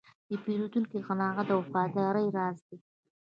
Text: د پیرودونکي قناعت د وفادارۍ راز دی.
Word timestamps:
د 0.29 0.31
پیرودونکي 0.43 0.97
قناعت 1.07 1.45
د 1.47 1.51
وفادارۍ 1.59 2.27
راز 2.37 2.57
دی. 2.67 2.77